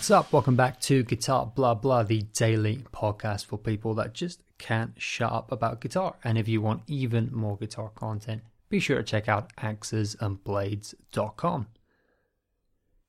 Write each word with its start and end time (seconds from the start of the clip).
What's 0.00 0.10
up? 0.10 0.32
Welcome 0.32 0.56
back 0.56 0.80
to 0.80 1.02
Guitar 1.02 1.52
Blah 1.54 1.74
Blah, 1.74 2.04
the 2.04 2.22
daily 2.32 2.78
podcast 2.90 3.44
for 3.44 3.58
people 3.58 3.92
that 3.96 4.14
just 4.14 4.40
can't 4.56 4.94
shut 4.96 5.30
up 5.30 5.52
about 5.52 5.82
guitar. 5.82 6.14
And 6.24 6.38
if 6.38 6.48
you 6.48 6.62
want 6.62 6.84
even 6.86 7.28
more 7.30 7.58
guitar 7.58 7.90
content, 7.90 8.40
be 8.70 8.80
sure 8.80 8.96
to 8.96 9.02
check 9.02 9.28
out 9.28 9.54
axesandblades.com. 9.56 11.66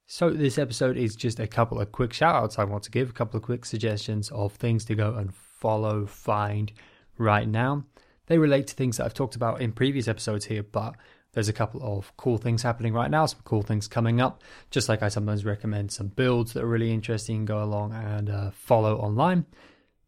So, 0.05 0.32
this 0.32 0.58
episode 0.58 0.98
is 0.98 1.16
just 1.16 1.40
a 1.40 1.48
couple 1.48 1.80
of 1.80 1.94
quick 1.94 2.12
shout 2.12 2.36
outs 2.36 2.59
I 2.59 2.66
want 2.66 2.84
to 2.84 2.92
give, 2.92 3.10
a 3.10 3.14
couple 3.14 3.38
of 3.38 3.44
quick 3.44 3.64
suggestions 3.64 4.30
of 4.31 4.55
things 4.55 4.84
to 4.84 4.94
go 4.94 5.14
and 5.14 5.34
follow, 5.34 6.05
find 6.05 6.73
right 7.17 7.48
now. 7.48 7.86
They 8.28 8.38
relate 8.38 8.67
to 8.67 8.76
things 8.76 8.98
that 8.98 9.05
I've 9.05 9.14
talked 9.14 9.38
about 9.38 9.62
in 9.62 9.72
previous 9.72 10.09
episodes 10.09 10.44
here, 10.44 10.64
but 10.64 10.98
there's 11.34 11.49
a 11.49 11.53
couple 11.53 11.81
of 11.81 12.16
cool 12.17 12.38
things 12.38 12.62
happening 12.62 12.94
right 12.94 13.09
now, 13.09 13.26
some 13.26 13.39
cool 13.45 13.62
things 13.62 13.88
coming 13.88 14.20
up. 14.20 14.41
Just 14.70 14.89
like 14.89 15.02
I 15.02 15.08
sometimes 15.08 15.45
recommend 15.45 15.91
some 15.91 16.08
builds 16.08 16.53
that 16.53 16.63
are 16.63 16.67
really 16.67 16.94
interesting, 16.94 17.45
go 17.45 17.63
along 17.63 17.94
and 17.94 18.30
uh, 18.30 18.52
follow 18.52 18.98
online. 18.98 19.45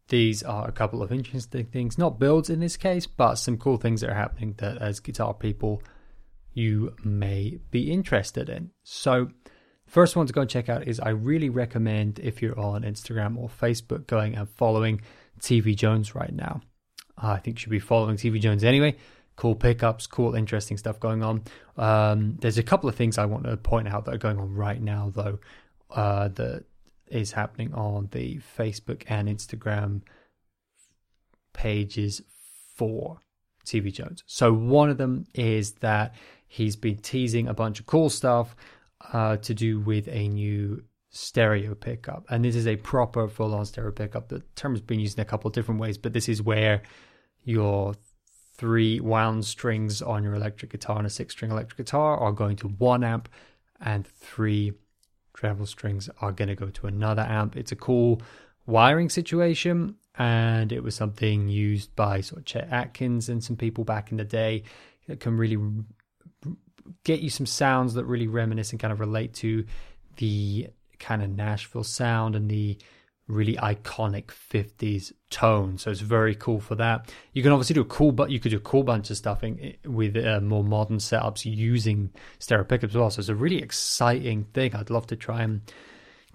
These 0.08 0.42
are 0.42 0.68
a 0.68 0.72
couple 0.72 1.02
of 1.02 1.12
interesting 1.12 1.64
things, 1.66 1.96
not 1.96 2.18
builds 2.18 2.50
in 2.50 2.60
this 2.60 2.76
case, 2.76 3.06
but 3.06 3.36
some 3.36 3.56
cool 3.56 3.78
things 3.78 4.02
that 4.02 4.10
are 4.10 4.14
happening 4.14 4.54
that 4.58 4.76
as 4.78 5.00
guitar 5.00 5.32
people 5.32 5.82
you 6.52 6.94
may 7.02 7.58
be 7.70 7.90
interested 7.90 8.50
in. 8.50 8.70
So, 8.82 9.28
first 9.86 10.16
one 10.16 10.26
to 10.26 10.32
go 10.32 10.42
and 10.42 10.50
check 10.50 10.68
out 10.68 10.86
is 10.86 11.00
I 11.00 11.08
really 11.08 11.48
recommend 11.48 12.18
if 12.18 12.42
you're 12.42 12.58
on 12.58 12.82
Instagram 12.82 13.38
or 13.38 13.48
Facebook 13.48 14.06
going 14.06 14.36
and 14.36 14.48
following 14.48 15.00
TV 15.40 15.74
Jones 15.74 16.14
right 16.14 16.32
now. 16.32 16.60
I 17.16 17.38
think 17.38 17.56
you 17.56 17.60
should 17.62 17.70
be 17.70 17.78
following 17.80 18.16
TV 18.16 18.40
Jones 18.40 18.62
anyway 18.62 18.96
cool 19.36 19.54
pickups, 19.54 20.06
cool, 20.06 20.34
interesting 20.34 20.76
stuff 20.76 21.00
going 21.00 21.22
on. 21.22 21.42
Um, 21.76 22.36
there's 22.40 22.58
a 22.58 22.62
couple 22.62 22.88
of 22.88 22.94
things 22.94 23.18
I 23.18 23.26
want 23.26 23.44
to 23.44 23.56
point 23.56 23.88
out 23.88 24.04
that 24.04 24.14
are 24.14 24.18
going 24.18 24.38
on 24.38 24.54
right 24.54 24.80
now, 24.80 25.12
though, 25.14 25.38
uh, 25.90 26.28
that 26.28 26.64
is 27.08 27.32
happening 27.32 27.74
on 27.74 28.08
the 28.12 28.40
Facebook 28.58 29.02
and 29.08 29.28
Instagram 29.28 30.02
pages 31.52 32.22
for 32.76 33.18
TV 33.64 33.92
Jones. 33.92 34.22
So 34.26 34.52
one 34.52 34.90
of 34.90 34.98
them 34.98 35.26
is 35.34 35.72
that 35.74 36.14
he's 36.46 36.76
been 36.76 36.98
teasing 36.98 37.48
a 37.48 37.54
bunch 37.54 37.80
of 37.80 37.86
cool 37.86 38.10
stuff 38.10 38.54
uh, 39.12 39.36
to 39.38 39.54
do 39.54 39.80
with 39.80 40.08
a 40.08 40.28
new 40.28 40.82
stereo 41.10 41.74
pickup, 41.74 42.26
and 42.30 42.44
this 42.44 42.56
is 42.56 42.66
a 42.66 42.76
proper 42.76 43.28
full-on 43.28 43.64
stereo 43.64 43.92
pickup. 43.92 44.28
The 44.28 44.42
term 44.56 44.72
has 44.72 44.80
been 44.80 45.00
used 45.00 45.18
in 45.18 45.22
a 45.22 45.24
couple 45.24 45.48
of 45.48 45.54
different 45.54 45.80
ways, 45.80 45.98
but 45.98 46.12
this 46.12 46.28
is 46.28 46.42
where 46.42 46.82
your 47.44 47.94
three 48.56 49.00
wound 49.00 49.44
strings 49.44 50.00
on 50.00 50.22
your 50.22 50.34
electric 50.34 50.70
guitar 50.70 50.98
and 50.98 51.06
a 51.06 51.10
six 51.10 51.34
string 51.34 51.50
electric 51.50 51.76
guitar 51.76 52.16
are 52.16 52.32
going 52.32 52.56
to 52.56 52.68
one 52.68 53.04
amp, 53.04 53.28
and 53.80 54.06
three 54.06 54.72
treble 55.34 55.66
strings 55.66 56.08
are 56.20 56.32
going 56.32 56.48
to 56.48 56.54
go 56.54 56.70
to 56.70 56.86
another 56.86 57.22
amp. 57.22 57.56
It's 57.56 57.72
a 57.72 57.76
cool 57.76 58.22
wiring 58.66 59.10
situation, 59.10 59.96
and 60.16 60.72
it 60.72 60.82
was 60.82 60.94
something 60.94 61.48
used 61.48 61.94
by 61.96 62.20
sort 62.20 62.40
of 62.40 62.44
Chet 62.44 62.68
Atkins 62.70 63.28
and 63.28 63.42
some 63.42 63.56
people 63.56 63.84
back 63.84 64.10
in 64.10 64.16
the 64.16 64.24
day 64.24 64.62
that 65.08 65.20
can 65.20 65.36
really 65.36 65.58
get 67.02 67.20
you 67.20 67.30
some 67.30 67.46
sounds 67.46 67.94
that 67.94 68.04
really 68.04 68.28
reminisce 68.28 68.70
and 68.70 68.80
kind 68.80 68.92
of 68.92 69.00
relate 69.00 69.34
to 69.34 69.64
the 70.16 70.68
kind 70.98 71.22
of 71.22 71.30
Nashville 71.30 71.84
sound 71.84 72.36
and 72.36 72.48
the 72.48 72.78
really 73.26 73.54
iconic 73.56 74.26
50s 74.26 75.12
tone. 75.30 75.78
So 75.78 75.90
it's 75.90 76.00
very 76.00 76.34
cool 76.34 76.60
for 76.60 76.74
that. 76.74 77.12
You 77.32 77.42
can 77.42 77.52
obviously 77.52 77.74
do 77.74 77.80
a 77.80 77.86
cool, 77.86 78.12
but 78.12 78.30
you 78.30 78.38
could 78.38 78.50
do 78.50 78.58
a 78.58 78.60
cool 78.60 78.82
bunch 78.82 79.10
of 79.10 79.16
stuff 79.16 79.42
in, 79.42 79.76
with 79.84 80.16
uh, 80.16 80.40
more 80.40 80.64
modern 80.64 80.98
setups 80.98 81.44
using 81.44 82.10
stereo 82.38 82.64
pickups 82.64 82.92
as 82.92 82.98
well. 82.98 83.10
So 83.10 83.20
it's 83.20 83.28
a 83.28 83.34
really 83.34 83.62
exciting 83.62 84.44
thing. 84.52 84.74
I'd 84.74 84.90
love 84.90 85.06
to 85.08 85.16
try 85.16 85.42
and 85.42 85.62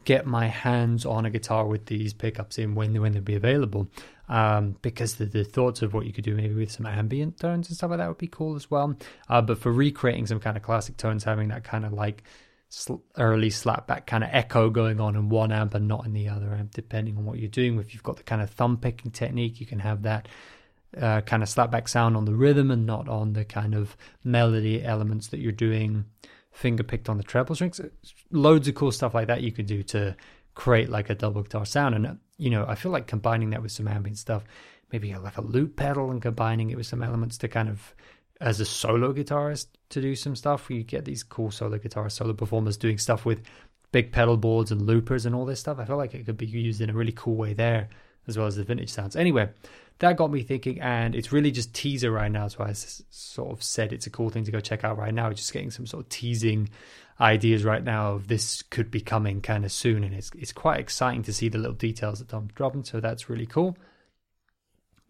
get 0.05 0.25
my 0.25 0.47
hands 0.47 1.05
on 1.05 1.25
a 1.25 1.29
guitar 1.29 1.67
with 1.67 1.85
these 1.85 2.13
pickups 2.13 2.57
in 2.57 2.73
when 2.73 2.99
when 2.99 3.11
they'd 3.11 3.25
be 3.25 3.35
available. 3.35 3.87
Um, 4.27 4.75
because 4.83 5.15
the, 5.15 5.25
the 5.25 5.43
thoughts 5.43 5.81
of 5.81 5.95
what 5.95 6.05
you 6.05 6.13
could 6.13 6.23
do 6.23 6.35
maybe 6.35 6.53
with 6.53 6.71
some 6.71 6.85
ambient 6.85 7.39
tones 7.39 7.67
and 7.67 7.75
stuff 7.75 7.89
like 7.89 7.97
that 7.97 8.07
would 8.07 8.19
be 8.19 8.27
cool 8.27 8.55
as 8.55 8.69
well. 8.69 8.95
Uh, 9.27 9.41
but 9.41 9.57
for 9.57 9.71
recreating 9.71 10.27
some 10.27 10.39
kind 10.39 10.55
of 10.55 10.61
classic 10.61 10.97
tones, 10.97 11.23
having 11.23 11.49
that 11.49 11.63
kind 11.63 11.83
of 11.83 11.93
like 11.93 12.23
sl- 12.69 13.03
early 13.17 13.49
slapback 13.49 14.05
kind 14.05 14.23
of 14.23 14.29
echo 14.31 14.69
going 14.69 14.99
on 15.01 15.15
in 15.15 15.29
one 15.29 15.51
amp 15.51 15.73
and 15.73 15.87
not 15.87 16.05
in 16.05 16.13
the 16.13 16.29
other 16.29 16.53
amp, 16.53 16.71
depending 16.71 17.17
on 17.17 17.25
what 17.25 17.39
you're 17.39 17.49
doing. 17.49 17.77
If 17.79 17.93
you've 17.93 18.03
got 18.03 18.17
the 18.17 18.23
kind 18.23 18.41
of 18.41 18.49
thumb 18.49 18.77
picking 18.77 19.11
technique, 19.11 19.59
you 19.59 19.65
can 19.65 19.79
have 19.79 20.03
that 20.03 20.27
uh, 20.99 21.21
kind 21.21 21.43
of 21.43 21.49
slapback 21.49 21.89
sound 21.89 22.15
on 22.15 22.25
the 22.25 22.33
rhythm 22.33 22.71
and 22.71 22.85
not 22.85 23.09
on 23.09 23.33
the 23.33 23.45
kind 23.45 23.75
of 23.75 23.97
melody 24.23 24.83
elements 24.83 25.27
that 25.27 25.39
you're 25.39 25.51
doing 25.51 26.05
finger 26.51 26.83
picked 26.83 27.09
on 27.09 27.17
the 27.17 27.23
treble 27.23 27.55
strings. 27.55 27.79
Loads 28.31 28.67
of 28.67 28.75
cool 28.75 28.91
stuff 28.91 29.13
like 29.13 29.27
that 29.27 29.41
you 29.41 29.51
could 29.51 29.67
do 29.67 29.83
to 29.83 30.15
create 30.55 30.89
like 30.89 31.09
a 31.09 31.15
double 31.15 31.43
guitar 31.43 31.65
sound. 31.65 31.95
And, 31.95 32.07
uh, 32.07 32.13
you 32.37 32.49
know, 32.49 32.65
I 32.67 32.75
feel 32.75 32.91
like 32.91 33.07
combining 33.07 33.51
that 33.51 33.61
with 33.61 33.71
some 33.71 33.87
ambient 33.87 34.17
stuff, 34.17 34.43
maybe 34.91 35.13
like 35.15 35.37
a 35.37 35.41
loop 35.41 35.75
pedal 35.75 36.11
and 36.11 36.21
combining 36.21 36.69
it 36.71 36.77
with 36.77 36.87
some 36.87 37.03
elements 37.03 37.37
to 37.39 37.47
kind 37.47 37.69
of 37.69 37.93
as 38.39 38.59
a 38.59 38.65
solo 38.65 39.13
guitarist 39.13 39.67
to 39.89 40.01
do 40.01 40.15
some 40.15 40.35
stuff. 40.35 40.69
You 40.69 40.83
get 40.83 41.05
these 41.05 41.23
cool 41.23 41.51
solo 41.51 41.77
guitarists, 41.77 42.13
solo 42.13 42.33
performers 42.33 42.77
doing 42.77 42.97
stuff 42.97 43.25
with 43.25 43.41
big 43.91 44.11
pedal 44.11 44.37
boards 44.37 44.71
and 44.71 44.81
loopers 44.81 45.25
and 45.25 45.35
all 45.35 45.45
this 45.45 45.59
stuff. 45.59 45.79
I 45.79 45.85
feel 45.85 45.97
like 45.97 46.13
it 46.13 46.25
could 46.25 46.37
be 46.37 46.45
used 46.45 46.81
in 46.81 46.89
a 46.89 46.93
really 46.93 47.11
cool 47.11 47.35
way 47.35 47.53
there, 47.53 47.89
as 48.27 48.37
well 48.37 48.47
as 48.47 48.55
the 48.55 48.63
vintage 48.63 48.89
sounds. 48.89 49.15
Anyway, 49.15 49.49
that 49.99 50.15
got 50.15 50.31
me 50.31 50.43
thinking, 50.43 50.79
and 50.79 51.15
it's 51.15 51.31
really 51.31 51.51
just 51.51 51.73
teaser 51.73 52.11
right 52.11 52.31
now. 52.31 52.47
So 52.47 52.63
I 52.63 52.73
sort 52.73 53.51
of 53.51 53.61
said 53.63 53.91
it's 53.91 54.07
a 54.07 54.11
cool 54.11 54.29
thing 54.29 54.45
to 54.45 54.51
go 54.51 54.59
check 54.59 54.83
out 54.83 54.97
right 54.97 55.13
now. 55.13 55.31
Just 55.31 55.51
getting 55.51 55.71
some 55.71 55.85
sort 55.85 56.05
of 56.05 56.09
teasing 56.09 56.69
ideas 57.19 57.65
right 57.65 57.83
now 57.83 58.13
of 58.13 58.29
this 58.29 58.61
could 58.61 58.89
be 58.89 59.01
coming 59.01 59.41
kind 59.41 59.65
of 59.65 59.71
soon, 59.71 60.03
and 60.03 60.15
it's 60.15 60.31
it's 60.37 60.53
quite 60.53 60.79
exciting 60.79 61.23
to 61.23 61.33
see 61.33 61.49
the 61.49 61.57
little 61.57 61.73
details 61.73 62.19
that 62.19 62.29
Tom's 62.29 62.53
dropping. 62.53 62.85
So 62.85 62.99
that's 63.01 63.29
really 63.29 63.45
cool. 63.45 63.77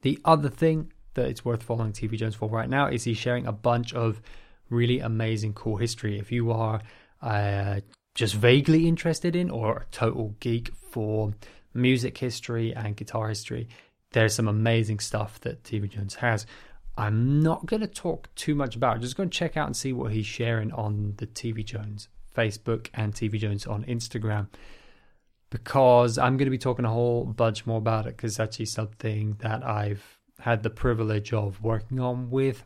The 0.01 0.17
other 0.25 0.49
thing 0.49 0.93
that 1.13 1.27
it's 1.27 1.43
worth 1.43 1.63
following 1.63 1.91
TV 1.91 2.17
Jones 2.17 2.35
for 2.35 2.49
right 2.49 2.69
now 2.69 2.87
is 2.87 3.03
he's 3.03 3.17
sharing 3.17 3.45
a 3.45 3.51
bunch 3.51 3.93
of 3.93 4.21
really 4.69 4.99
amazing, 4.99 5.53
cool 5.53 5.77
history. 5.77 6.19
If 6.19 6.31
you 6.31 6.51
are 6.51 6.81
uh, 7.21 7.81
just 8.15 8.35
vaguely 8.35 8.87
interested 8.87 9.35
in 9.35 9.49
or 9.49 9.77
a 9.77 9.85
total 9.91 10.35
geek 10.39 10.71
for 10.91 11.33
music 11.73 12.17
history 12.17 12.73
and 12.75 12.95
guitar 12.95 13.29
history, 13.29 13.67
there's 14.11 14.33
some 14.33 14.47
amazing 14.47 14.99
stuff 14.99 15.39
that 15.41 15.63
TV 15.63 15.89
Jones 15.89 16.15
has. 16.15 16.45
I'm 16.97 17.41
not 17.41 17.65
going 17.65 17.81
to 17.81 17.87
talk 17.87 18.33
too 18.35 18.55
much 18.55 18.75
about. 18.75 19.01
Just 19.01 19.15
going 19.15 19.29
to 19.29 19.37
check 19.37 19.55
out 19.55 19.67
and 19.67 19.75
see 19.75 19.93
what 19.93 20.11
he's 20.11 20.25
sharing 20.25 20.71
on 20.73 21.13
the 21.17 21.27
TV 21.27 21.63
Jones 21.63 22.09
Facebook 22.35 22.89
and 22.93 23.13
TV 23.13 23.39
Jones 23.39 23.65
on 23.65 23.83
Instagram 23.85 24.47
because 25.49 26.17
I'm 26.17 26.37
going 26.37 26.45
to 26.45 26.51
be 26.51 26.57
talking 26.57 26.85
a 26.85 26.89
whole 26.89 27.25
bunch 27.25 27.65
more 27.65 27.77
about 27.77 28.05
it 28.05 28.15
because 28.15 28.33
it's 28.33 28.39
actually 28.39 28.65
something 28.65 29.37
that 29.39 29.65
I've 29.65 30.18
had 30.39 30.63
the 30.63 30.69
privilege 30.69 31.33
of 31.33 31.61
working 31.61 31.99
on 31.99 32.29
with 32.29 32.63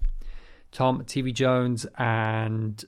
Tom 0.72 1.04
TV 1.04 1.34
Jones, 1.34 1.86
and 1.98 2.84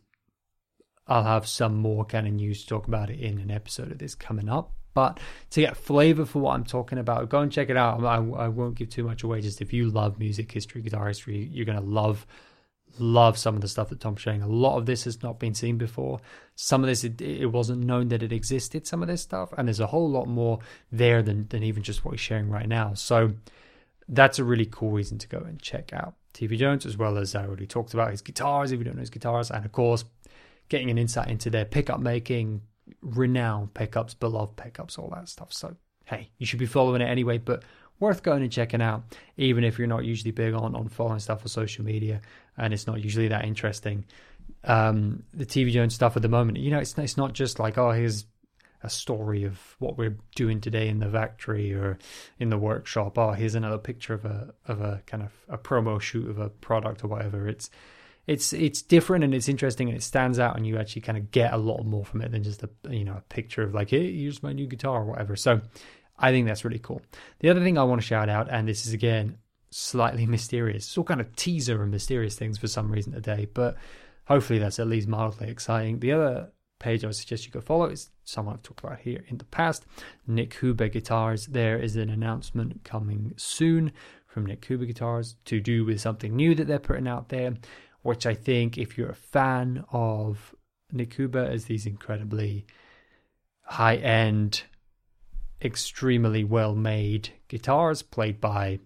I'll 1.08 1.24
have 1.24 1.48
some 1.48 1.76
more 1.76 2.06
kind 2.06 2.28
of 2.28 2.34
news 2.34 2.62
to 2.62 2.68
talk 2.68 2.88
about 2.88 3.10
it 3.10 3.20
in 3.20 3.40
an 3.40 3.52
episode 3.52 3.92
of 3.92 4.00
this 4.00 4.16
coming 4.16 4.50
up. 4.50 4.72
But 4.94 5.20
to 5.52 5.62
get 5.62 5.76
flavor 5.76 6.26
for 6.26 6.40
what 6.40 6.54
I'm 6.54 6.64
talking 6.64 6.98
about, 6.98 7.30
go 7.30 7.40
and 7.40 7.52
check 7.52 7.70
it 7.70 7.78
out. 7.78 8.04
I, 8.04 8.16
I 8.16 8.48
won't 8.48 8.76
give 8.76 8.90
too 8.90 9.04
much 9.04 9.24
away. 9.24 9.42
Just 9.42 9.62
if 9.62 9.74
you 9.74 9.90
love 9.90 10.18
music 10.18 10.52
history, 10.52 10.82
guitar 10.82 11.08
history, 11.08 11.50
you're 11.52 11.66
gonna 11.66 11.82
love 11.82 12.26
love 12.98 13.38
some 13.38 13.56
of 13.56 13.62
the 13.62 13.68
stuff 13.68 13.90
that 13.90 14.00
Tom's 14.00 14.22
sharing. 14.22 14.42
A 14.42 14.48
lot 14.48 14.78
of 14.78 14.86
this 14.86 15.04
has 15.04 15.22
not 15.22 15.38
been 15.38 15.54
seen 15.54 15.78
before. 15.78 16.22
Some 16.56 16.82
of 16.82 16.88
this 16.88 17.04
it, 17.04 17.22
it 17.22 17.48
wasn't 17.48 17.84
known 17.84 18.08
that 18.08 18.24
it 18.24 18.32
existed. 18.32 18.88
Some 18.88 19.02
of 19.02 19.10
this 19.10 19.22
stuff, 19.22 19.54
and 19.58 19.68
there's 19.68 19.82
a 19.82 19.88
whole 19.88 20.10
lot 20.10 20.28
more 20.28 20.60
there 20.92 21.22
than 21.22 21.48
than 21.50 21.62
even 21.62 21.84
just 21.84 22.06
what 22.06 22.12
he's 22.12 22.22
sharing 22.22 22.50
right 22.50 22.68
now. 22.68 22.94
So 22.94 23.34
that's 24.08 24.40
a 24.40 24.44
really 24.44 24.66
cool 24.66 24.92
reason 24.92 25.18
to 25.20 25.28
go 25.28 25.40
and 25.40 25.62
check 25.62 25.94
out 25.94 26.16
TV 26.34 26.58
Jones, 26.58 26.86
as 26.86 26.98
well 26.98 27.18
as 27.18 27.34
I 27.36 27.46
already 27.46 27.68
talked 27.68 27.94
about 27.94 28.12
his 28.12 28.22
guitars, 28.22 28.72
if 28.72 28.80
you 28.80 28.86
don't 28.86 28.96
know 28.96 29.02
his 29.02 29.10
guitars, 29.10 29.52
and 29.52 29.66
of 29.66 29.72
course, 29.72 30.06
getting 30.70 30.90
an 30.90 30.98
insight 30.98 31.30
into 31.30 31.50
their 31.50 31.66
pickup 31.66 32.00
making, 32.00 32.62
renowned 33.02 33.74
pickups, 33.74 34.14
beloved 34.14 34.56
pickups, 34.58 34.98
all 34.98 35.12
that 35.16 35.30
stuff. 35.30 35.54
So, 35.54 35.76
hey, 36.06 36.30
you 36.38 36.46
should 36.46 36.60
be 36.60 36.66
following 36.66 37.02
it 37.02 37.06
anyway, 37.06 37.38
but 37.38 37.64
worth 38.00 38.24
going 38.24 38.44
and 38.44 38.52
checking 38.52 38.82
out, 38.82 39.04
even 39.38 39.64
if 39.64 39.78
you're 39.78 39.88
not 39.88 40.06
usually 40.06 40.32
big 40.32 40.54
on, 40.54 40.76
on 40.76 40.90
following 40.90 41.20
stuff 41.20 41.42
on 41.42 41.48
social 41.48 41.86
media 41.86 42.22
and 42.58 42.74
it's 42.74 42.88
not 42.88 43.02
usually 43.02 43.30
that 43.30 43.46
interesting. 43.46 44.06
Um, 44.64 45.24
the 45.34 45.46
TV 45.46 45.72
Jones 45.72 45.96
stuff 45.96 46.16
at 46.16 46.22
the 46.22 46.30
moment, 46.30 46.58
you 46.58 46.72
know, 46.72 46.80
it's, 46.80 46.98
it's 46.98 47.18
not 47.18 47.34
just 47.34 47.60
like, 47.60 47.78
oh, 47.78 47.92
here's 47.92 48.26
a 48.86 48.90
story 48.90 49.44
of 49.44 49.76
what 49.80 49.98
we're 49.98 50.18
doing 50.36 50.62
today 50.62 50.88
in 50.88 51.00
the 51.00 51.10
factory 51.10 51.74
or 51.74 51.98
in 52.40 52.50
the 52.50 52.58
workshop. 52.58 53.18
Oh, 53.18 53.32
here's 53.32 53.56
another 53.56 53.78
picture 53.78 54.14
of 54.14 54.26
a 54.26 54.54
of 54.68 54.82
a 54.82 55.02
kind 55.08 55.24
of 55.24 55.32
a 55.50 55.58
promo 55.58 56.00
shoot 56.00 56.30
of 56.30 56.38
a 56.38 56.50
product 56.50 57.04
or 57.04 57.08
whatever. 57.08 57.48
It's 57.48 57.70
it's 58.28 58.54
it's 58.54 58.82
different 58.82 59.24
and 59.24 59.34
it's 59.34 59.50
interesting 59.50 59.90
and 59.90 59.98
it 59.98 60.02
stands 60.02 60.40
out 60.40 60.56
and 60.56 60.66
you 60.66 60.78
actually 60.78 61.02
kind 61.02 61.18
of 61.18 61.32
get 61.32 61.54
a 61.54 61.58
lot 61.58 61.84
more 61.84 62.06
from 62.06 62.22
it 62.22 62.32
than 62.32 62.44
just 62.44 62.64
a 62.64 62.70
you 62.90 63.04
know 63.04 63.18
a 63.18 63.22
picture 63.22 63.64
of 63.64 63.74
like 63.74 63.90
hey 63.90 64.16
here's 64.16 64.44
my 64.44 64.54
new 64.54 64.68
guitar 64.68 65.02
or 65.02 65.06
whatever. 65.06 65.36
So 65.36 65.62
I 66.18 66.32
think 66.32 66.48
that's 66.48 66.64
really 66.64 66.80
cool. 66.80 67.02
The 67.40 67.50
other 67.50 67.62
thing 67.62 67.78
I 67.78 67.84
want 67.84 68.02
to 68.02 68.08
shout 68.08 68.30
out 68.30 68.48
and 68.50 68.68
this 68.68 68.86
is 68.86 68.94
again 68.94 69.38
slightly 69.72 70.26
mysterious, 70.38 70.88
it's 70.88 70.98
all 70.98 71.04
kind 71.04 71.22
of 71.22 71.36
teaser 71.36 71.82
and 71.82 71.92
mysterious 71.92 72.36
things 72.36 72.58
for 72.58 72.68
some 72.68 72.92
reason 72.92 73.14
today, 73.14 73.48
but 73.54 73.76
hopefully 74.26 74.60
that's 74.60 74.80
at 74.80 74.88
least 74.88 75.08
mildly 75.08 75.50
exciting. 75.50 76.00
The 76.00 76.12
other 76.12 76.52
page 76.80 77.04
I 77.04 77.08
would 77.08 77.16
suggest 77.16 77.46
you 77.46 77.52
go 77.52 77.62
follow. 77.62 77.86
It's 77.86 78.10
someone 78.24 78.56
I've 78.56 78.64
talked 78.64 78.82
about 78.82 79.00
here 79.00 79.24
in 79.28 79.38
the 79.38 79.46
past. 79.46 79.86
Nik 80.28 80.58
Huber 80.60 80.88
Guitars. 80.90 81.48
There 81.48 81.78
is 81.78 81.96
an 81.96 82.10
announcement 82.10 82.84
coming 82.84 83.34
soon 83.38 83.92
from 84.28 84.46
Nik 84.46 84.66
Huber 84.66 84.86
Guitars 84.86 85.36
to 85.46 85.60
do 85.60 85.86
with 85.86 86.02
something 86.02 86.36
new 86.36 86.56
that 86.56 86.68
they're 86.68 86.80
putting 86.80 87.08
out 87.08 87.30
there, 87.30 87.54
which 88.02 88.26
I 88.26 88.34
think 88.34 88.78
if 88.78 88.98
you're 88.98 89.10
a 89.10 89.16
fan 89.16 89.86
of 89.92 90.54
Nik 90.92 91.14
Huber 91.14 91.44
as 91.44 91.66
these 91.66 91.86
incredibly 91.86 92.66
high 93.64 93.96
end, 93.96 94.64
extremely 95.62 96.44
well 96.44 96.76
made 96.76 97.30
guitars 97.48 98.02
played 98.02 98.40
by 98.40 98.80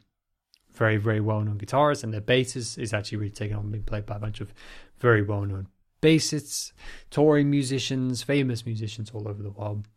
very, 0.71 0.97
very 0.97 1.19
well 1.19 1.41
known 1.41 1.57
guitarists, 1.57 2.03
and 2.03 2.13
their 2.13 2.21
bass 2.21 2.55
is 2.55 2.93
actually 2.93 3.17
really 3.17 3.31
taken 3.31 3.57
on 3.57 3.71
being 3.71 3.83
played 3.83 4.05
by 4.05 4.15
a 4.15 4.19
bunch 4.19 4.39
of 4.39 4.53
very 4.99 5.21
well 5.21 5.41
known 5.41 5.67
bassists, 6.01 6.71
touring 7.09 7.49
musicians, 7.49 8.23
famous 8.23 8.65
musicians 8.65 9.11
all 9.11 9.27
over 9.27 9.43
the 9.43 9.51
world. 9.51 9.87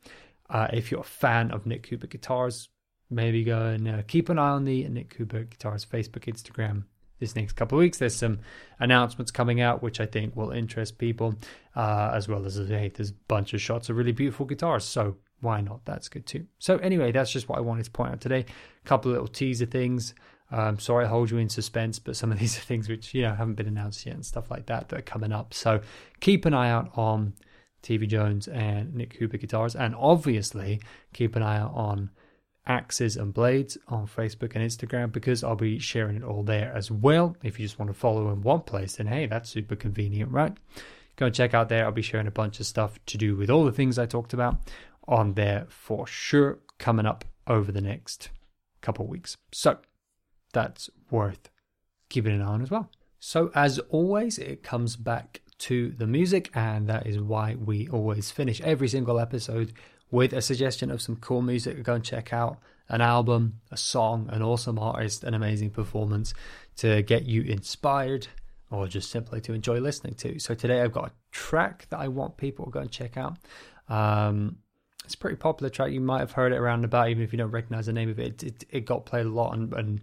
Uh, 0.51 0.69
if 0.73 0.91
you're 0.91 1.01
a 1.01 1.05
fan 1.05 1.51
of 1.51 1.67
Nik 1.67 1.87
Huber 1.87 2.07
guitars, 2.07 2.69
maybe 3.11 3.45
go 3.45 3.67
and 3.67 3.89
uh, 3.89 4.03
keep 4.07 4.29
an 4.29 4.39
eye 4.39 4.51
on 4.51 4.65
the 4.65 4.89
Nik 4.89 5.15
Huber 5.17 5.45
guitars 5.45 5.85
Facebook, 5.85 6.25
Instagram. 6.25 6.85
This 7.19 7.37
next 7.37 7.53
couple 7.53 7.79
of 7.79 7.81
weeks, 7.81 7.99
there's 7.99 8.17
some 8.17 8.41
announcements 8.81 9.31
coming 9.31 9.61
out, 9.61 9.81
which 9.81 10.01
I 10.01 10.07
think 10.07 10.35
will 10.35 10.51
interest 10.51 10.99
people, 10.99 11.37
uh, 11.77 12.11
as 12.13 12.27
well 12.27 12.45
as 12.45 12.57
hey, 12.57 12.91
there's 12.93 13.11
a 13.11 13.15
bunch 13.29 13.55
of 13.55 13.61
shots 13.61 13.89
of 13.89 13.97
really 13.97 14.11
beautiful 14.11 14.45
guitars. 14.45 14.85
So 14.85 15.19
why 15.43 15.61
not? 15.61 15.85
That's 15.85 16.09
good 16.09 16.25
too. 16.25 16.47
So 16.59 16.79
anyway, 16.79 17.13
that's 17.13 17.31
just 17.31 17.49
what 17.49 17.59
I 17.59 17.61
wanted 17.61 17.85
to 17.85 17.91
point 17.91 18.13
out 18.13 18.21
today. 18.21 18.47
A 18.85 18.89
couple 18.89 19.11
of 19.11 19.15
little 19.15 19.29
teaser 19.29 19.67
things. 19.67 20.15
Um, 20.53 20.79
sorry 20.79 21.07
I 21.07 21.09
hold 21.09 21.31
you 21.31 21.39
in 21.39 21.49
suspense, 21.49 21.99
but 21.99 22.17
some 22.17 22.31
of 22.31 22.39
these 22.41 22.57
are 22.57 22.63
things 22.63 22.89
which 22.89 23.13
you 23.13 23.23
know 23.23 23.35
haven't 23.35 23.55
been 23.55 23.67
announced 23.67 24.07
yet 24.07 24.15
and 24.15 24.25
stuff 24.25 24.51
like 24.51 24.67
that 24.67 24.89
that 24.89 24.99
are 24.99 25.03
coming 25.03 25.33
up. 25.33 25.53
So 25.53 25.81
keep 26.21 26.47
an 26.47 26.55
eye 26.55 26.71
out 26.71 26.91
on 26.97 27.35
TV 27.83 28.07
Jones 28.07 28.47
and 28.49 28.95
Nik 28.95 29.17
Huber 29.17 29.37
guitars, 29.37 29.75
and 29.75 29.95
obviously 29.97 30.81
keep 31.13 31.35
an 31.35 31.43
eye 31.43 31.59
out 31.59 31.75
on 31.75 32.11
Axes 32.65 33.17
and 33.17 33.35
Blades 33.35 33.77
on 33.89 34.07
Facebook 34.07 34.55
and 34.55 34.65
Instagram 34.65 35.11
because 35.11 35.43
I'll 35.43 35.57
be 35.57 35.81
sharing 35.81 36.17
it 36.17 36.23
all 36.23 36.45
there 36.45 36.73
as 36.73 36.91
well. 36.91 37.37
If 37.43 37.59
you 37.59 37.67
just 37.67 37.81
want 37.81 37.91
to 37.91 37.99
follow 37.99 38.31
in 38.31 38.43
one 38.43 38.61
place, 38.61 38.97
then 38.97 39.09
hey, 39.09 39.27
that's 39.27 39.51
super 39.51 39.75
convenient, 39.75 40.31
right? 40.31 40.57
Go 41.17 41.27
and 41.27 41.35
check 41.35 41.55
out 41.55 41.69
there. 41.69 41.85
I'll 41.85 41.93
be 41.93 42.03
sharing 42.03 42.29
a 42.29 42.33
bunch 42.33 42.61
of 42.61 42.67
stuff 42.67 42.99
to 43.07 43.19
do 43.19 43.37
with 43.37 43.51
all 43.51 43.65
the 43.65 43.73
things 43.73 43.99
I 43.99 44.07
talked 44.07 44.33
about 44.33 44.57
on 45.09 45.35
there 45.35 45.67
for 45.69 46.07
sure 46.07 46.59
coming 46.79 47.07
up 47.07 47.25
over 47.47 47.73
the 47.73 47.81
next 47.81 48.31
couple 48.81 49.07
weeks. 49.07 49.37
So 49.53 49.79
that's 50.53 50.91
worth 51.11 51.51
keeping 52.09 52.35
an 52.35 52.43
eye 52.43 52.47
on 52.47 52.63
as 52.63 52.71
well. 52.71 52.91
So, 53.25 53.53
as 53.55 53.79
always, 53.91 54.39
it 54.39 54.65
comes 54.65 54.97
back 54.97 55.43
to 55.59 55.91
the 55.91 56.09
music, 56.09 56.51
and 56.55 56.89
that 56.89 57.07
is 57.07 57.21
why 57.21 57.55
we 57.55 57.89
always 57.89 58.33
finish 58.33 58.61
every 58.63 58.89
single 58.89 59.21
episode 59.21 59.73
with 60.11 60.33
a 60.33 60.43
suggestion 60.43 60.91
of 60.91 61.01
some 61.01 61.17
cool 61.17 61.41
music 61.41 61.77
to 61.77 61.83
go 61.83 61.95
and 61.95 62.05
check 62.05 62.33
out 62.33 62.59
an 62.89 63.01
album, 63.01 63.61
a 63.71 63.77
song, 63.77 64.29
an 64.33 64.43
awesome 64.43 64.77
artist, 64.77 65.23
an 65.23 65.35
amazing 65.35 65.71
performance 65.71 66.35
to 66.77 67.03
get 67.03 67.25
you 67.25 67.43
inspired 67.43 68.27
or 68.73 68.89
just 68.89 69.11
simply 69.11 69.41
to 69.41 69.53
enjoy 69.53 69.79
listening 69.79 70.15
to. 70.15 70.41
So, 70.41 70.55
today 70.55 70.83
I've 70.83 70.93
got 70.93 71.11
a 71.11 71.13
track 71.31 71.87
that 71.91 72.01
I 72.01 72.09
want 72.09 72.37
people 72.37 72.65
to 72.65 72.71
go 72.73 72.81
and 72.81 72.91
check 72.91 73.17
out. 73.17 73.39
Um, 73.89 74.57
it's 75.05 75.15
a 75.15 75.19
pretty 75.19 75.37
popular 75.37 75.71
track. 75.71 75.91
You 75.91 76.01
might 76.01 76.21
have 76.21 76.33
heard 76.33 76.53
it 76.53 76.59
around 76.59 76.85
about, 76.85 77.09
even 77.09 77.23
if 77.23 77.33
you 77.33 77.39
don't 77.39 77.51
recognize 77.51 77.87
the 77.87 77.93
name 77.93 78.09
of 78.09 78.19
it. 78.19 78.43
It, 78.43 78.43
it, 78.43 78.65
it 78.71 78.87
got 78.87 79.07
played 79.07 79.27
a 79.27 79.31
lot 79.31 79.55
and, 79.55 79.73
and 79.73 80.01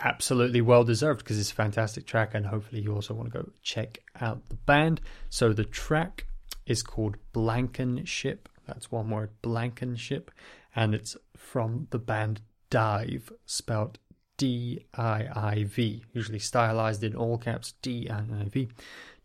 absolutely 0.00 0.60
well 0.60 0.84
deserved 0.84 1.20
because 1.20 1.38
it's 1.38 1.50
a 1.50 1.54
fantastic 1.54 2.06
track 2.06 2.34
and 2.34 2.46
hopefully 2.46 2.80
you 2.80 2.94
also 2.94 3.14
want 3.14 3.32
to 3.32 3.38
go 3.38 3.50
check 3.62 3.98
out 4.20 4.48
the 4.48 4.56
band. 4.56 5.00
So 5.28 5.52
the 5.52 5.64
track 5.64 6.26
is 6.66 6.82
called 6.82 7.16
blankenship. 7.32 8.48
That's 8.66 8.90
one 8.90 9.10
word 9.10 9.30
blankenship. 9.42 10.30
And 10.74 10.94
it's 10.94 11.16
from 11.36 11.88
the 11.90 11.98
band 11.98 12.40
DIIV 12.70 13.30
spelled 13.46 13.98
d-i-i-v 14.36 16.04
usually 16.12 16.38
stylized 16.38 17.02
in 17.02 17.16
all 17.16 17.38
caps 17.38 17.74
d-i-i-v 17.82 18.68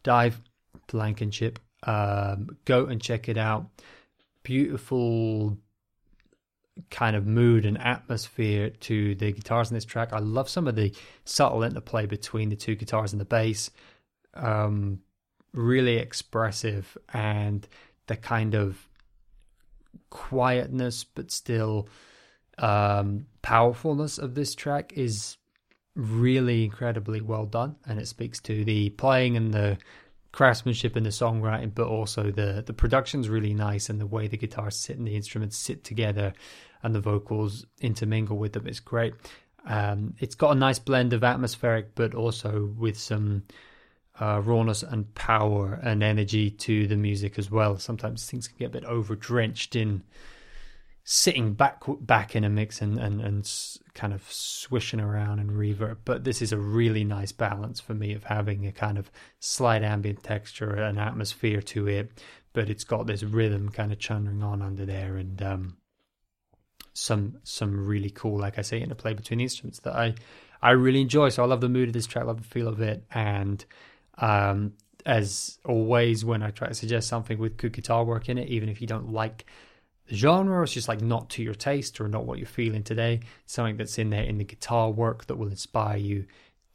DIIV 0.03 0.33
blankenship. 0.87 1.59
Um, 1.83 2.57
go 2.65 2.85
and 2.85 3.01
check 3.01 3.29
it 3.29 3.37
out 3.37 3.67
beautiful 4.43 5.57
kind 6.89 7.15
of 7.15 7.25
mood 7.25 7.65
and 7.65 7.77
atmosphere 7.79 8.69
to 8.69 9.15
the 9.15 9.31
guitars 9.31 9.69
in 9.69 9.75
this 9.75 9.85
track. 9.85 10.11
I 10.11 10.19
love 10.19 10.49
some 10.49 10.67
of 10.67 10.75
the 10.75 10.93
subtle 11.25 11.63
interplay 11.63 12.05
between 12.05 12.49
the 12.49 12.55
two 12.55 12.75
guitars 12.75 13.13
and 13.13 13.21
the 13.21 13.25
bass. 13.25 13.69
Um, 14.33 14.99
really 15.53 15.97
expressive 15.97 16.97
and 17.13 17.67
the 18.07 18.15
kind 18.15 18.55
of 18.55 18.89
quietness 20.09 21.03
but 21.03 21.31
still 21.31 21.87
um, 22.57 23.27
powerfulness 23.41 24.17
of 24.17 24.35
this 24.35 24.55
track 24.55 24.93
is 24.93 25.37
really 25.95 26.63
incredibly 26.63 27.21
well 27.21 27.45
done 27.45 27.75
and 27.85 27.99
it 27.99 28.07
speaks 28.07 28.39
to 28.39 28.63
the 28.65 28.89
playing 28.91 29.37
and 29.37 29.53
the 29.53 29.77
craftsmanship 30.33 30.97
in 30.97 31.03
the 31.03 31.09
songwriting 31.09 31.73
but 31.73 31.87
also 31.87 32.31
the 32.31 32.63
the 32.65 32.73
production's 32.73 33.29
really 33.29 33.53
nice 33.53 33.89
and 33.89 34.01
the 34.01 34.05
way 34.05 34.27
the 34.27 34.35
guitars 34.35 34.75
sit 34.75 34.97
and 34.97 35.07
the 35.07 35.15
instruments 35.15 35.55
sit 35.55 35.83
together 35.83 36.33
and 36.83 36.93
the 36.93 36.99
vocals 36.99 37.65
intermingle 37.81 38.37
with 38.37 38.53
them. 38.53 38.67
It's 38.67 38.81
great. 38.81 39.13
Um, 39.65 40.13
it's 40.19 40.35
got 40.35 40.51
a 40.51 40.59
nice 40.59 40.77
blend 40.77 41.13
of 41.13 41.23
atmospheric, 41.23 41.95
but 41.95 42.13
also 42.13 42.73
with 42.77 42.99
some 42.99 43.43
uh, 44.19 44.41
rawness 44.43 44.83
and 44.83 45.13
power 45.15 45.79
and 45.81 46.03
energy 46.03 46.51
to 46.51 46.85
the 46.85 46.97
music 46.97 47.39
as 47.39 47.49
well. 47.49 47.77
Sometimes 47.77 48.29
things 48.29 48.49
can 48.49 48.57
get 48.57 48.67
a 48.67 48.81
bit 48.81 48.85
over 48.85 49.15
drenched 49.15 49.75
in 49.75 50.03
sitting 51.05 51.53
back 51.53 51.83
back 51.99 52.35
in 52.35 52.43
a 52.43 52.49
mix 52.49 52.81
and, 52.81 52.97
and, 52.97 53.19
and 53.19 53.51
kind 53.93 54.13
of 54.13 54.23
swishing 54.31 55.01
around 55.01 55.39
and 55.39 55.51
reverb. 55.51 55.97
But 56.05 56.23
this 56.23 56.41
is 56.41 56.53
a 56.53 56.57
really 56.57 57.03
nice 57.03 57.31
balance 57.31 57.79
for 57.79 57.93
me 57.93 58.13
of 58.13 58.23
having 58.23 58.65
a 58.65 58.71
kind 58.71 58.97
of 58.97 59.11
slight 59.39 59.83
ambient 59.83 60.23
texture 60.23 60.73
and 60.75 60.97
atmosphere 60.97 61.61
to 61.61 61.87
it, 61.87 62.11
but 62.53 62.69
it's 62.69 62.85
got 62.85 63.05
this 63.05 63.23
rhythm 63.23 63.69
kind 63.69 63.91
of 63.91 63.99
churning 63.99 64.41
on 64.43 64.61
under 64.61 64.85
there 64.85 65.17
and 65.17 65.41
um, 65.41 65.77
some 66.93 67.37
some 67.43 67.85
really 67.85 68.09
cool, 68.09 68.39
like 68.39 68.57
I 68.57 68.61
say, 68.61 68.79
interplay 68.79 69.13
between 69.13 69.39
the 69.39 69.43
instruments 69.43 69.79
that 69.81 69.95
I 69.95 70.15
I 70.61 70.71
really 70.71 71.01
enjoy. 71.01 71.29
So 71.29 71.43
I 71.43 71.47
love 71.47 71.59
the 71.61 71.69
mood 71.69 71.89
of 71.89 71.93
this 71.93 72.07
track, 72.07 72.25
love 72.25 72.41
the 72.41 72.47
feel 72.47 72.69
of 72.69 72.79
it, 72.79 73.03
and 73.11 73.63
um, 74.19 74.73
as 75.05 75.59
always, 75.65 76.23
when 76.23 76.41
I 76.43 76.51
try 76.51 76.69
to 76.69 76.73
suggest 76.73 77.09
something 77.09 77.37
with 77.37 77.57
good 77.57 77.73
guitar 77.73 78.05
work 78.05 78.29
in 78.29 78.37
it, 78.37 78.47
even 78.47 78.69
if 78.69 78.79
you 78.79 78.87
don't 78.87 79.11
like 79.11 79.45
genre, 80.11 80.59
or 80.59 80.63
it's 80.63 80.73
just 80.73 80.87
like 80.87 81.01
not 81.01 81.29
to 81.31 81.43
your 81.43 81.53
taste 81.53 81.99
or 82.01 82.07
not 82.07 82.25
what 82.25 82.37
you're 82.37 82.47
feeling 82.47 82.83
today, 82.83 83.21
something 83.45 83.77
that's 83.77 83.97
in 83.97 84.09
there 84.09 84.23
in 84.23 84.37
the 84.37 84.43
guitar 84.43 84.89
work 84.91 85.25
that 85.27 85.35
will 85.35 85.47
inspire 85.47 85.97
you, 85.97 86.25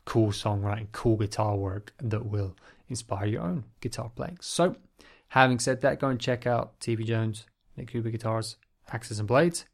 cool 0.05 0.29
songwriting, 0.29 0.87
cool 0.93 1.17
guitar 1.17 1.57
work 1.57 1.93
that 2.03 2.27
will 2.27 2.57
inspire 2.89 3.27
your 3.27 3.43
own 3.43 3.65
guitar 3.81 4.11
playing. 4.15 4.39
So, 4.41 4.77
having 5.29 5.59
said 5.59 5.81
that, 5.83 6.01
go 6.01 6.09
and 6.09 6.21
check 6.21 6.47
out 6.47 6.79
TV 6.81 7.05
Jones, 7.05 7.47
Nik 7.77 7.91
Huber 7.91 8.11
Guitars, 8.11 8.57
Axes 8.91 9.19
and 9.19 9.29
Blades 9.29 9.67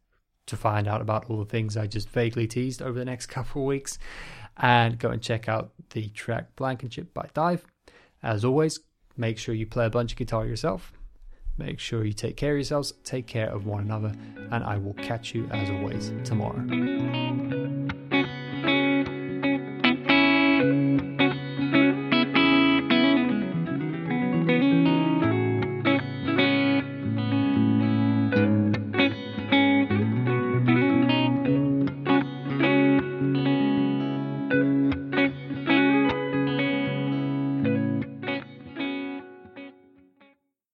to 0.47 0.57
find 0.57 0.87
out 0.87 1.01
about 1.01 1.25
all 1.27 1.39
the 1.39 1.45
things 1.45 1.77
I 1.77 1.87
just 1.87 2.11
vaguely 2.11 2.47
teased 2.47 2.83
over 2.83 2.99
the 2.99 3.05
next 3.05 3.27
couple 3.29 3.63
of 3.63 3.67
weeks. 3.67 3.99
And 4.57 5.01
go 5.01 5.11
and 5.11 5.21
check 5.21 5.49
out 5.49 5.73
the 5.91 6.09
track 6.11 6.55
Blankenship 6.55 7.13
by 7.13 7.29
DIIV. 7.35 7.63
As 8.23 8.45
always, 8.45 8.79
make 9.17 9.37
sure 9.37 9.53
you 9.55 9.67
play 9.67 9.87
a 9.87 9.91
bunch 9.91 10.13
of 10.13 10.19
guitar 10.19 10.47
yourself. 10.47 10.93
Make 11.57 11.79
sure 11.79 12.05
you 12.05 12.13
take 12.13 12.37
care 12.37 12.53
of 12.53 12.59
yourselves, 12.59 12.93
take 13.05 13.27
care 13.27 13.49
of 13.49 13.67
one 13.67 13.83
another, 13.83 14.13
and 14.51 14.65
I 14.65 14.77
will 14.77 14.95
catch 14.95 15.35
you 15.35 15.47
as 15.51 15.71
always 15.71 16.13
tomorrow. 16.25 17.64